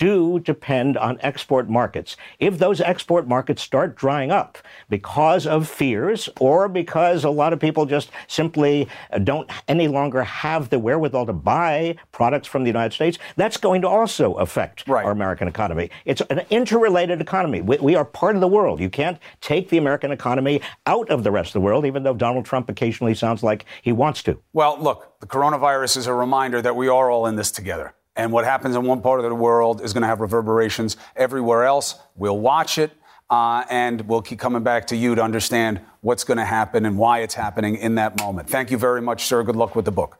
[0.00, 2.16] do depend on export markets.
[2.38, 4.56] If those export markets start drying up
[4.88, 10.24] because of fears or because a lot of people just simply uh, don't any longer
[10.24, 14.88] have the wherewithal to buy products from the United States, that's going to also affect
[14.88, 15.04] right.
[15.04, 15.90] our American economy.
[16.06, 17.60] It's an interrelated economy.
[17.60, 18.80] We, we, are part of the world.
[18.80, 22.14] You can't take the American economy out of the rest of the world, even though
[22.14, 24.40] Donald Trump occasionally sounds like he wants to.
[24.54, 27.92] Well, look, the coronavirus is a reminder that we are all in this together.
[28.20, 31.64] And what happens in one part of the world is going to have reverberations everywhere
[31.64, 31.94] else.
[32.16, 32.92] We'll watch it,
[33.30, 36.98] uh, and we'll keep coming back to you to understand what's going to happen and
[36.98, 38.50] why it's happening in that moment.
[38.50, 39.42] Thank you very much, sir.
[39.42, 40.18] Good luck with the book.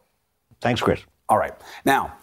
[0.62, 1.00] Thanks, Chris.
[1.28, 1.52] All right.
[1.84, 2.14] Now,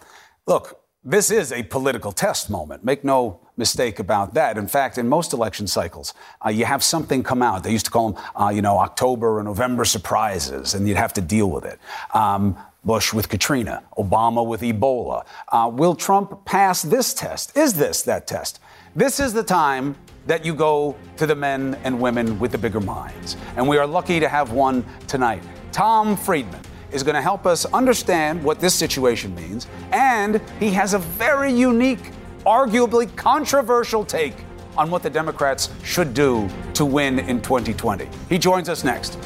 [0.48, 2.84] look, this is a political test moment.
[2.84, 4.58] Make no mistake about that.
[4.58, 6.12] In fact, in most election cycles,
[6.44, 7.62] uh, you have something come out.
[7.62, 11.12] They used to call them, uh, you know, October or November surprises, and you'd have
[11.14, 11.78] to deal with it.
[12.14, 12.56] Um,
[12.88, 15.26] Bush with Katrina, Obama with Ebola.
[15.48, 17.54] Uh, will Trump pass this test?
[17.54, 18.60] Is this that test?
[18.96, 19.94] This is the time
[20.26, 23.36] that you go to the men and women with the bigger minds.
[23.56, 25.42] And we are lucky to have one tonight.
[25.70, 29.66] Tom Friedman is going to help us understand what this situation means.
[29.92, 32.12] And he has a very unique,
[32.46, 34.34] arguably controversial take
[34.78, 38.08] on what the Democrats should do to win in 2020.
[38.30, 39.18] He joins us next.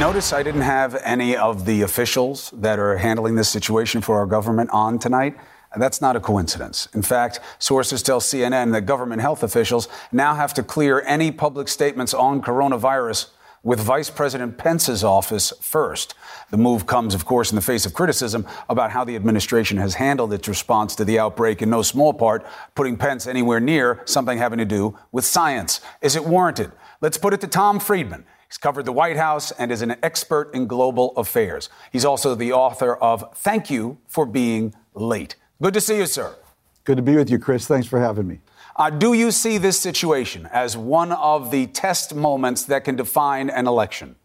[0.00, 4.24] Notice I didn't have any of the officials that are handling this situation for our
[4.24, 5.36] government on tonight.
[5.76, 6.88] That's not a coincidence.
[6.94, 11.68] In fact, sources tell CNN that government health officials now have to clear any public
[11.68, 13.28] statements on coronavirus
[13.62, 16.14] with Vice President Pence's office first.
[16.48, 19.92] The move comes, of course, in the face of criticism about how the administration has
[19.96, 24.38] handled its response to the outbreak, in no small part, putting Pence anywhere near something
[24.38, 25.82] having to do with science.
[26.00, 26.72] Is it warranted?
[27.02, 28.24] Let's put it to Tom Friedman.
[28.50, 31.68] He's covered the White House and is an expert in global affairs.
[31.92, 35.36] He's also the author of Thank You for Being Late.
[35.62, 36.34] Good to see you, sir.
[36.82, 37.68] Good to be with you, Chris.
[37.68, 38.40] Thanks for having me.
[38.74, 43.50] Uh, do you see this situation as one of the test moments that can define
[43.50, 44.16] an election?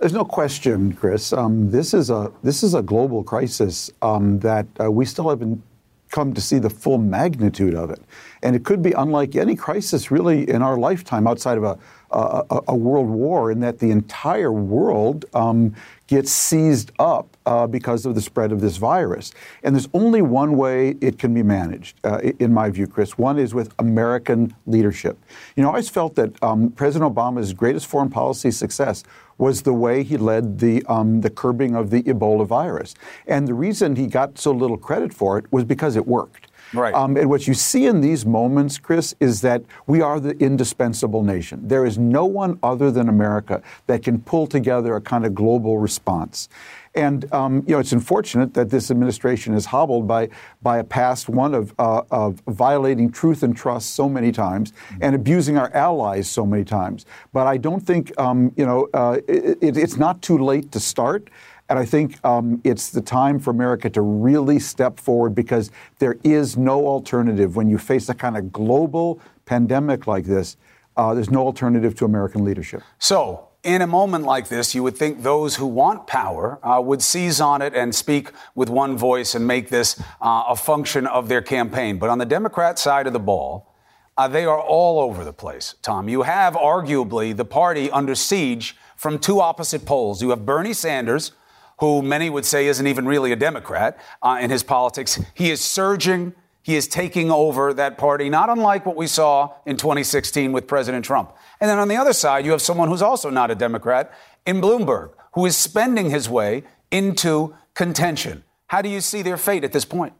[0.00, 1.32] There's no question, Chris.
[1.32, 5.62] Um, this is a this is a global crisis um, that uh, we still haven't
[6.12, 8.00] come to see the full magnitude of it,
[8.42, 11.76] and it could be unlike any crisis really in our lifetime outside of a
[12.12, 15.74] a, a, world war in that the entire world um,
[16.06, 19.32] gets seized up uh, because of the spread of this virus.
[19.62, 23.16] And there's only one way it can be managed, uh, in my view, Chris.
[23.16, 25.18] One is with American leadership.
[25.56, 29.04] You know, I always felt that um, President Obama's greatest foreign policy success
[29.42, 32.94] was the way he led the, um, the curbing of the Ebola virus.
[33.26, 36.46] And the reason he got so little credit for it was because it worked.
[36.72, 36.94] Right.
[36.94, 41.24] Um, and what you see in these moments, Chris, is that we are the indispensable
[41.24, 41.66] nation.
[41.66, 45.76] There is no one other than America that can pull together a kind of global
[45.78, 46.48] response.
[46.94, 50.28] And um, you know, it's unfortunate that this administration is hobbled by
[50.62, 55.14] by a past one of uh, of violating truth and trust so many times and
[55.14, 57.06] abusing our allies so many times.
[57.32, 61.30] But I don't think um, you know uh, it, it's not too late to start.
[61.68, 66.18] And I think um, it's the time for America to really step forward because there
[66.22, 70.58] is no alternative when you face a kind of global pandemic like this.
[70.98, 72.82] Uh, there's no alternative to American leadership.
[72.98, 77.00] So, in a moment like this, you would think those who want power uh, would
[77.00, 81.28] seize on it and speak with one voice and make this uh, a function of
[81.28, 81.98] their campaign.
[81.98, 83.72] But on the Democrat side of the ball,
[84.16, 86.08] uh, they are all over the place, Tom.
[86.08, 90.20] You have arguably the party under siege from two opposite poles.
[90.20, 91.32] You have Bernie Sanders,
[91.78, 95.20] who many would say isn't even really a Democrat uh, in his politics.
[95.34, 99.76] He is surging He is taking over that party, not unlike what we saw in
[99.76, 101.32] 2016 with President Trump.
[101.62, 104.12] And then on the other side, you have someone who's also not a Democrat
[104.44, 108.42] in Bloomberg, who is spending his way into contention.
[108.66, 110.12] How do you see their fate at this point?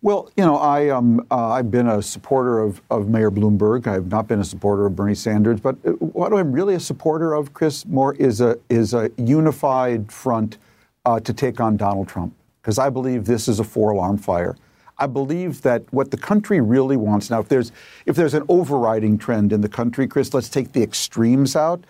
[0.00, 3.86] Well, you know, I, um, uh, I've been a supporter of, of Mayor Bloomberg.
[3.86, 5.60] I've not been a supporter of Bernie Sanders.
[5.60, 10.10] But uh, what I'm really a supporter of, Chris Moore, is a, is a unified
[10.10, 10.58] front
[11.04, 12.34] uh, to take on Donald Trump.
[12.60, 14.56] Because I believe this is a four alarm fire.
[15.02, 17.72] I believe that what the country really wants now, if there's
[18.06, 21.82] if there's an overriding trend in the country, Chris, let's take the extremes out.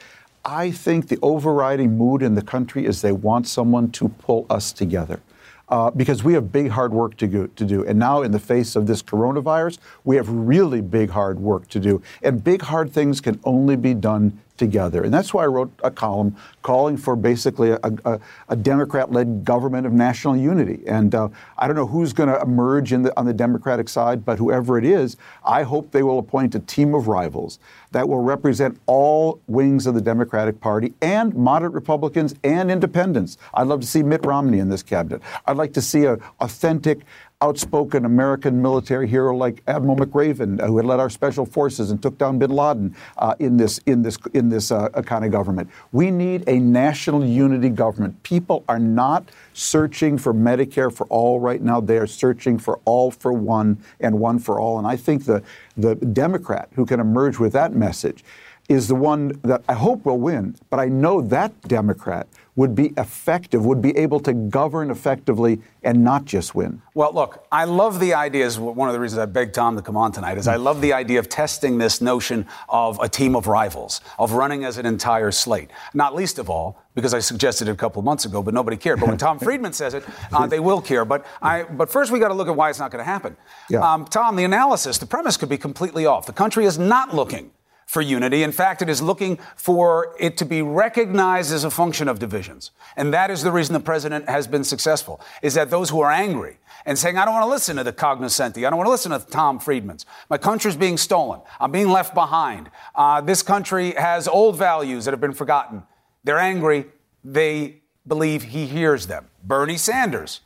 [0.46, 4.72] I think the overriding mood in the country is they want someone to pull us
[4.72, 5.20] together.
[5.68, 7.86] Uh, because we have big hard work to, go, to do.
[7.86, 11.80] And now, in the face of this coronavirus, we have really big hard work to
[11.80, 12.02] do.
[12.22, 15.02] And big hard things can only be done together.
[15.02, 19.44] And that's why I wrote a column calling for basically a, a, a Democrat led
[19.44, 20.82] government of national unity.
[20.86, 24.38] And uh, I don't know who's going to emerge the, on the Democratic side, but
[24.38, 27.58] whoever it is, I hope they will appoint a team of rivals
[27.92, 33.38] that will represent all wings of the Democratic Party and moderate Republicans and independents.
[33.54, 35.22] I'd love to see Mitt Romney in this cabinet.
[35.46, 37.00] I'd like to see an authentic
[37.42, 42.00] outspoken American military hero like Admiral McRaven, uh, who had led our special forces and
[42.00, 45.68] took down Bin Laden uh, in this in this in this uh, kind of government.
[45.90, 48.22] We need a national unity government.
[48.22, 51.80] People are not searching for Medicare for all right now.
[51.80, 54.78] They are searching for all for one and one for all.
[54.78, 55.42] And I think the
[55.76, 58.24] the Democrat who can emerge with that message
[58.68, 60.54] is the one that I hope will win.
[60.70, 66.04] But I know that Democrat would be effective, would be able to govern effectively and
[66.04, 66.82] not just win?
[66.94, 68.44] Well, look, I love the idea.
[68.44, 70.36] Is one of the reasons I begged Tom to come on tonight.
[70.36, 74.32] Is I love the idea of testing this notion of a team of rivals, of
[74.32, 75.70] running as an entire slate.
[75.94, 78.76] Not least of all because I suggested it a couple of months ago, but nobody
[78.76, 79.00] cared.
[79.00, 81.06] But when Tom Friedman says it, uh, they will care.
[81.06, 83.36] But I, but first we got to look at why it's not going to happen.
[83.70, 83.80] Yeah.
[83.80, 86.26] Um, Tom, the analysis, the premise could be completely off.
[86.26, 87.50] The country is not looking
[87.92, 88.42] for unity.
[88.42, 92.70] In fact, it is looking for it to be recognized as a function of divisions.
[92.96, 96.10] And that is the reason the president has been successful, is that those who are
[96.10, 98.90] angry and saying, I don't want to listen to the cognoscenti, I don't want to
[98.90, 100.06] listen to Tom Friedman's.
[100.30, 101.42] My country's being stolen.
[101.60, 102.70] I'm being left behind.
[102.94, 105.82] Uh, this country has old values that have been forgotten.
[106.24, 106.86] They're angry.
[107.22, 109.28] They believe he hears them.
[109.44, 110.40] Bernie Sanders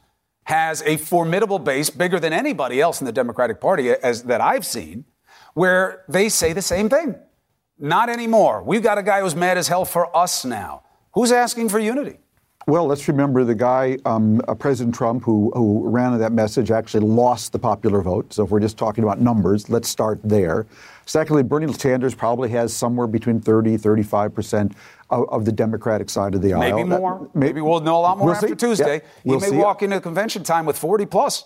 [0.47, 4.67] has a formidable base, bigger than anybody else in the Democratic Party as that I've
[4.67, 5.05] seen,
[5.55, 7.15] where they say the same thing.
[7.79, 8.63] Not anymore.
[8.63, 10.83] We've got a guy who's mad as hell for us now.
[11.13, 12.19] Who's asking for unity?
[12.67, 17.07] Well, let's remember the guy, um, uh, President Trump, who, who ran that message, actually
[17.07, 18.33] lost the popular vote.
[18.33, 20.67] So if we're just talking about numbers, let's start there.
[21.05, 24.73] Secondly, Bernie Sanders probably has somewhere between 30, 35 percent
[25.11, 26.77] of, of, the Democratic side of the aisle.
[26.77, 27.21] Maybe more.
[27.21, 28.55] That, maybe we'll know a lot more we'll after see.
[28.57, 29.03] Tuesday.
[29.23, 31.45] We'll he may walk into convention time with 40 plus.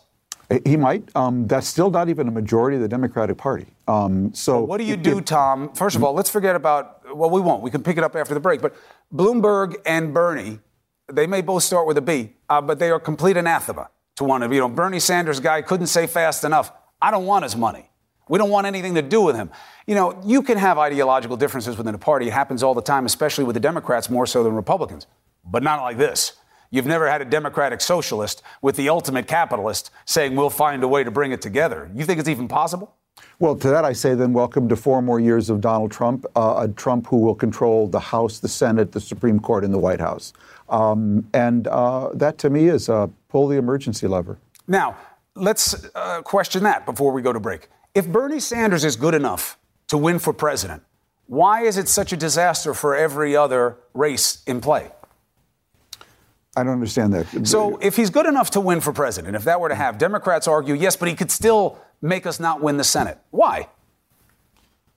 [0.65, 1.09] He might.
[1.15, 3.67] Um, that's still not even a majority of the Democratic Party.
[3.87, 5.73] Um, so, well, what do you do, Tom?
[5.75, 7.17] First of all, let's forget about.
[7.17, 7.63] Well, we won't.
[7.63, 8.61] We can pick it up after the break.
[8.61, 8.75] But
[9.15, 10.59] Bloomberg and Bernie,
[11.13, 14.43] they may both start with a B, uh, but they are complete anathema to one
[14.43, 14.69] of you know.
[14.69, 16.73] Bernie Sanders guy couldn't say fast enough.
[17.01, 17.89] I don't want his money.
[18.29, 19.51] We don't want anything to do with him.
[19.87, 22.29] You know, you can have ideological differences within a party.
[22.29, 25.07] It happens all the time, especially with the Democrats more so than Republicans,
[25.45, 26.35] but not like this.
[26.73, 31.03] You've never had a democratic socialist with the ultimate capitalist saying we'll find a way
[31.03, 31.91] to bring it together.
[31.95, 32.95] You think it's even possible?
[33.41, 36.69] Well, to that I say then welcome to four more years of Donald Trump, uh,
[36.69, 40.01] a Trump who will control the House, the Senate, the Supreme Court, and the White
[40.01, 40.33] House.
[40.69, 44.39] Um, and uh, that to me is uh, pull the emergency lever.
[44.69, 44.97] Now,
[45.35, 47.69] let's uh, question that before we go to break.
[47.97, 50.85] If Bernie Sanders is good enough to win for president,
[51.27, 54.93] why is it such a disaster for every other race in play?
[56.57, 57.47] I don't understand that.
[57.47, 60.49] So, if he's good enough to win for president, if that were to have, Democrats
[60.49, 63.19] argue, yes, but he could still make us not win the Senate.
[63.31, 63.69] Why?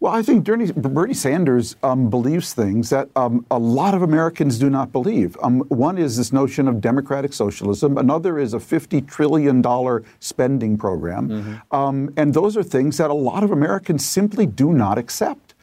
[0.04, 4.60] Well, I think Bernie, Bernie Sanders um, believes things that um, a lot of Americans
[4.60, 5.38] do not believe.
[5.42, 7.98] Um, one is this notion of democratic socialism.
[7.98, 9.63] Another is a $50 trillion
[10.20, 11.30] spending program.
[11.30, 11.76] Mm-hmm.
[11.76, 15.54] Um, and those are things that a lot of Americans simply do not accept.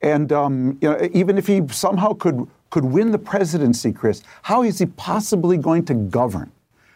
[0.00, 4.62] And um, you know, even if he somehow could could win the presidency, Chris, how
[4.62, 6.50] is he possibly going to govern?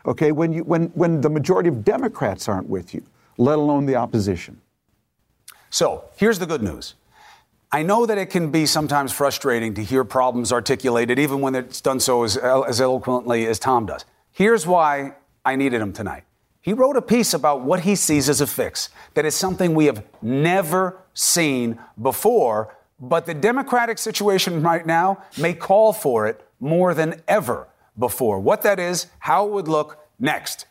[0.07, 3.03] Okay, when, you, when, when the majority of Democrats aren't with you,
[3.39, 4.61] let alone the opposition.
[5.71, 6.95] So here's the good news.
[7.73, 11.81] I know that it can be sometimes frustrating to hear problems articulated, even when it's
[11.81, 14.05] done so as, as eloquently as Tom does.
[14.31, 16.23] Here's why I needed him tonight.
[16.61, 19.87] He wrote a piece about what he sees as a fix that is something we
[19.87, 26.95] have never seen before but the Democratic situation right now may call for it more
[26.95, 28.41] than ever before.
[28.41, 30.67] What that is, how it would look next.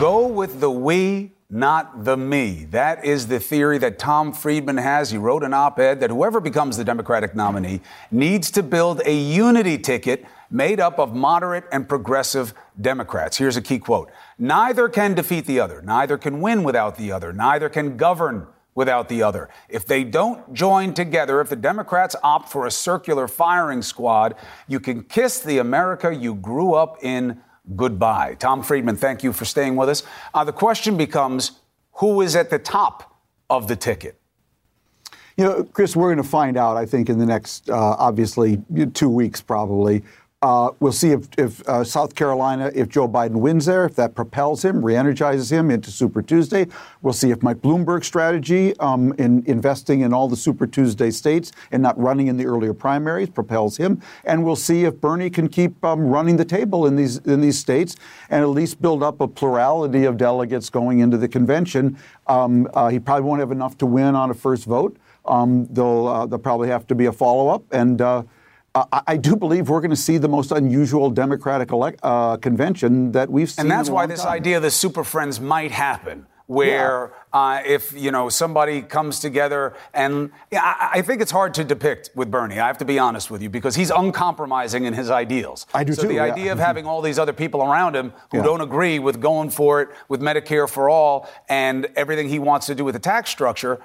[0.00, 2.66] Go with the we, not the me.
[2.70, 5.12] That is the theory that Tom Friedman has.
[5.12, 9.14] He wrote an op ed that whoever becomes the Democratic nominee needs to build a
[9.14, 13.36] unity ticket made up of moderate and progressive Democrats.
[13.36, 17.32] Here's a key quote Neither can defeat the other, neither can win without the other,
[17.32, 19.48] neither can govern without the other.
[19.68, 24.34] If they don't join together, if the Democrats opt for a circular firing squad,
[24.66, 27.40] you can kiss the America you grew up in
[27.76, 28.34] goodbye.
[28.38, 30.02] Tom Friedman, thank you for staying with us.
[30.32, 31.60] Uh, the question becomes
[31.92, 33.16] who is at the top
[33.48, 34.18] of the ticket?
[35.36, 38.62] You know, Chris, we're going to find out, I think, in the next, uh, obviously,
[38.92, 40.04] two weeks probably.
[40.44, 44.14] Uh, we'll see if, if uh, South Carolina, if Joe Biden wins there, if that
[44.14, 46.66] propels him, re-energizes him into Super Tuesday.
[47.00, 51.82] We'll see if Mike Bloomberg's strategy in investing in all the Super Tuesday states and
[51.82, 54.02] not running in the earlier primaries propels him.
[54.26, 57.58] And we'll see if Bernie can keep um, running the table in these in these
[57.58, 57.96] states
[58.28, 61.96] and at least build up a plurality of delegates going into the convention.
[62.26, 64.98] Um, uh, he probably won't have enough to win on a first vote.
[65.24, 68.02] Um, there'll, uh, there'll probably have to be a follow up and.
[68.74, 72.36] Uh, I, I do believe we're going to see the most unusual Democratic elect, uh,
[72.36, 73.62] convention that we've seen.
[73.62, 74.32] And that's why this time.
[74.32, 77.40] idea of the super friends might happen where yeah.
[77.40, 81.64] uh, if you know somebody comes together and yeah, I, I, think it's hard to
[81.64, 82.58] depict with Bernie.
[82.58, 85.66] I have to be honest with you because he's uncompromising in his ideals.
[85.72, 86.08] I do so too.
[86.08, 86.24] the yeah.
[86.24, 89.80] idea of having all these other people around him who don't agree with going for
[89.80, 93.80] it with Medicare for all and everything he wants to do with the tax structure.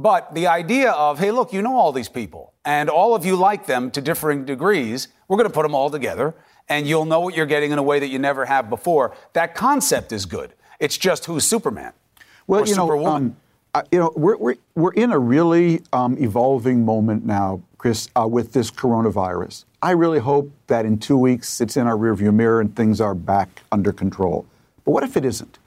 [0.00, 3.36] But the idea of, hey, look, you know all these people, and all of you
[3.36, 5.08] like them to differing degrees.
[5.28, 6.34] We're going to put them all together,
[6.70, 9.14] and you'll know what you're getting in a way that you never have before.
[9.34, 10.54] That concept is good.
[10.78, 11.92] It's just who's Superman
[12.46, 12.76] well, or you.
[12.76, 13.36] Know, um,
[13.74, 18.26] uh, you know, we're, we're, we're in a really um, evolving moment now, Chris, uh,
[18.26, 19.66] with this coronavirus.
[19.82, 23.14] I really hope that in two weeks it's in our rearview mirror and things are
[23.14, 24.46] back under control.
[24.86, 25.58] But what if it isn't?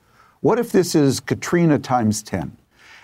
[0.42, 2.58] What if this is Katrina times 10?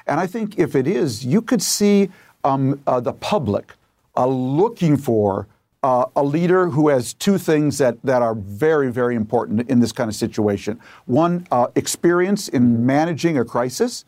[0.10, 2.10] And I think if it is, you could see
[2.44, 3.76] um, uh, the public
[4.18, 5.48] uh, looking for
[5.84, 9.92] uh, a leader who has two things that, that are very, very important in this
[9.92, 10.80] kind of situation.
[11.06, 14.04] One, uh, experience in managing a crisis,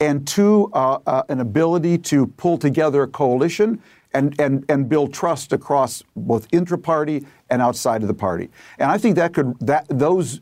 [0.00, 3.80] and two, uh, uh, an ability to pull together a coalition
[4.14, 8.48] and, and, and build trust across both intra-party and outside of the party.
[8.78, 10.40] And I think that could that those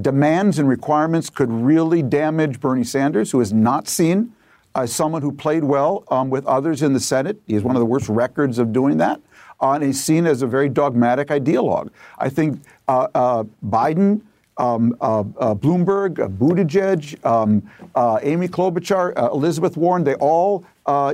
[0.00, 4.32] demands and requirements could really damage Bernie Sanders, who has not seen
[4.74, 7.40] as someone who played well um, with others in the Senate.
[7.46, 9.20] He has one of the worst records of doing that.
[9.60, 11.90] Uh, and he's seen as a very dogmatic ideologue.
[12.18, 14.20] I think uh, uh, Biden,
[14.56, 17.62] um, uh, uh, Bloomberg, uh, Buttigieg, um,
[18.22, 20.64] Amy Klobuchar, Elizabeth Warren, they all,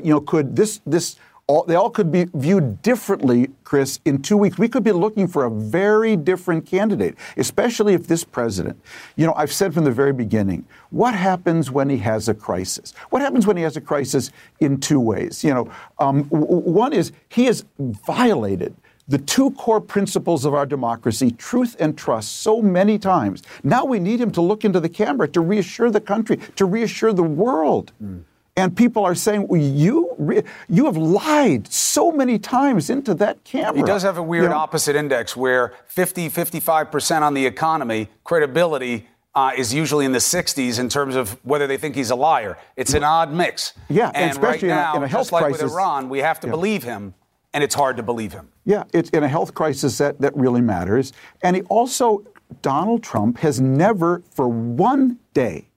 [0.03, 1.17] you know, could this this
[1.49, 4.59] all, they all could be viewed differently, Chris, in two weeks.
[4.59, 8.79] We could be looking for a very different candidate, especially if this president,
[9.17, 12.93] you know, I've said from the very beginning, what happens when he has a crisis?
[13.09, 14.31] What happens when he has a crisis
[14.61, 15.43] in two ways?
[15.43, 18.77] You know, um, one is he has violated
[19.09, 23.43] the two core principles of our democracy, truth and trust, so many times.
[23.65, 27.15] Now we need him to look into the camera to reassure the country, to reassure
[27.15, 27.93] the world.
[28.05, 28.25] Mm.
[28.59, 33.77] And people are saying, well, you, you have lied so many times into that camera.
[33.77, 34.57] He does have a weird you know?
[34.57, 39.07] opposite index where 50, 55% on the economy, credibility
[39.37, 42.59] uh, is usually in the 60s in terms of whether they think he's a liar.
[42.77, 43.75] It's an odd mix.
[43.89, 45.63] Yeah, and, especially right now, in, a, in a health just like crisis.
[45.63, 46.53] with Iran, we have to yeah.
[46.53, 47.15] believe him,
[47.55, 48.49] and it's hard to believe him.
[48.65, 51.13] Yeah, it's in a health crisis that, that really matters.
[51.43, 52.25] And he also,
[52.63, 55.69] Donald Trump has never, for one day,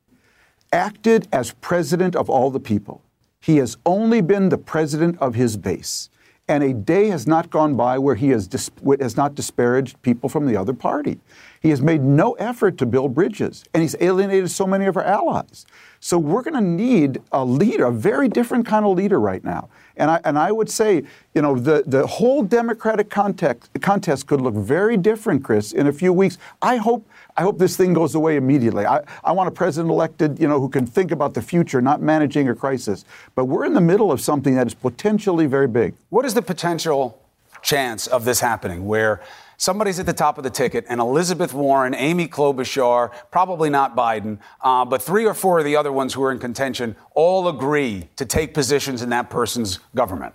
[0.72, 3.01] acted as president of all the people.
[3.39, 6.09] He has only been the president of his base.
[6.47, 10.28] And a day has not gone by where he has, dis- has not disparaged people
[10.28, 11.19] from the other party.
[11.61, 15.03] He has made no effort to build bridges, and he's alienated so many of our
[15.03, 15.65] allies.
[16.01, 19.69] So we're going to need a leader, a very different kind of leader right now.
[19.95, 21.03] And I, and I would say,
[21.36, 25.93] you know, the, the whole Democratic context, contest could look very different, Chris, in a
[25.93, 26.38] few weeks.
[26.61, 27.07] I hope
[27.38, 28.86] I hope this thing goes away immediately.
[28.86, 32.02] I, I want a president elected, you know, who can think about the future, not
[32.02, 33.06] managing a crisis.
[33.36, 35.94] But we're in the middle of something that is potentially very big.
[36.10, 37.22] What is the potential
[37.62, 39.22] chance of this happening where
[39.58, 44.40] somebody's at the top of the ticket and Elizabeth Warren, Amy Klobuchar, probably not Biden,
[44.62, 48.10] uh, but three or four of the other ones who are in contention all agree
[48.16, 50.34] to take positions in that person's government?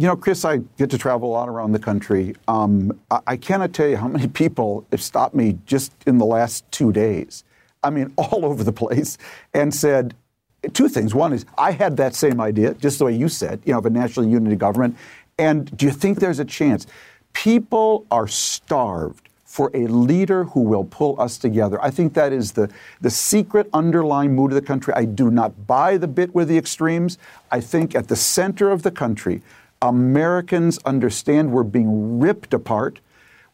[0.00, 2.36] You know, Chris, I get to travel a lot around the country.
[2.46, 6.24] Um, I, I, cannot tell you how many people have stopped me just in the
[6.24, 7.42] last two days.
[7.82, 9.18] I mean, all over the place,
[9.52, 10.14] and said
[10.72, 11.16] two things.
[11.16, 13.86] One is, I had that same idea, just the way you said, you know, of
[13.86, 14.96] a national unity government.
[15.36, 16.86] And do you think there's a chance?
[17.32, 21.82] People are starved for a leader who will pull us together.
[21.82, 22.70] I think that is the,
[23.00, 24.94] the secret underlying mood of the country.
[24.94, 27.18] I do not buy the bit with the extremes.
[27.50, 29.42] I think at the center of the country,
[29.82, 33.00] Americans understand we're being ripped apart.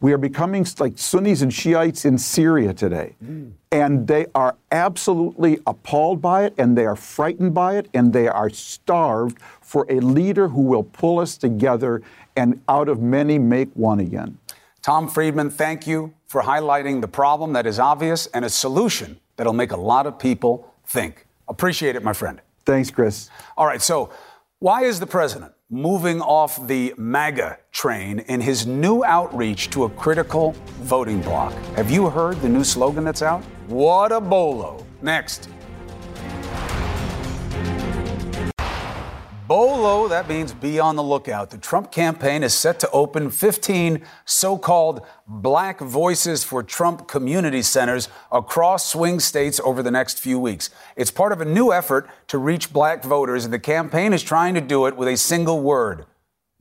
[0.01, 3.15] We are becoming like Sunnis and Shiites in Syria today.
[3.23, 3.53] Mm.
[3.71, 8.27] And they are absolutely appalled by it, and they are frightened by it, and they
[8.27, 12.01] are starved for a leader who will pull us together
[12.35, 14.37] and out of many make one again.
[14.81, 19.53] Tom Friedman, thank you for highlighting the problem that is obvious and a solution that'll
[19.53, 21.25] make a lot of people think.
[21.47, 22.41] Appreciate it, my friend.
[22.65, 23.29] Thanks, Chris.
[23.57, 24.11] All right, so
[24.59, 29.89] why is the president moving off the MAGA train in his new outreach to a
[29.89, 30.51] critical
[30.81, 31.53] voting bloc?
[31.75, 33.43] Have you heard the new slogan that's out?
[33.67, 34.85] What a bolo.
[35.01, 35.49] Next.
[39.47, 41.51] Bolo, that means be on the lookout.
[41.51, 47.61] The Trump campaign is set to open 15 so called Black Voices for Trump community
[47.61, 50.71] centers across swing states over the next few weeks.
[50.95, 54.55] It's part of a new effort to reach black voters, and the campaign is trying
[54.55, 56.07] to do it with a single word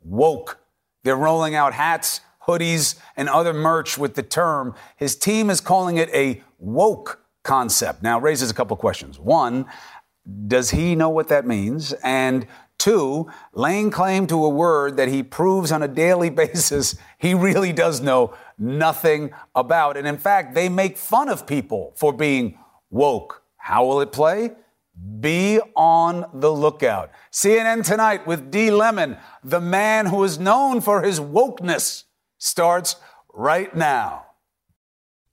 [0.02, 0.58] woke.
[1.04, 4.74] They're rolling out hats, hoodies, and other merch with the term.
[4.96, 8.02] His team is calling it a woke concept.
[8.02, 9.18] Now, raises a couple questions.
[9.18, 9.66] One,
[10.46, 11.92] does he know what that means?
[12.02, 12.46] And
[12.84, 17.72] Two, laying claim to a word that he proves on a daily basis he really
[17.72, 19.96] does know nothing about.
[19.96, 22.58] And in fact, they make fun of people for being
[22.90, 23.42] woke.
[23.56, 24.50] How will it play?
[25.18, 27.10] Be on the lookout.
[27.32, 28.70] CNN Tonight with D.
[28.70, 32.04] Lemon, the man who is known for his wokeness,
[32.36, 32.96] starts
[33.32, 34.26] right now.